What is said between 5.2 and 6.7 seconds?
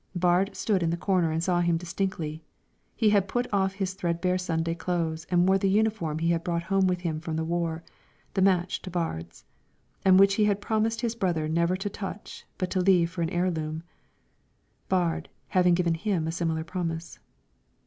and wore the uniform he had brought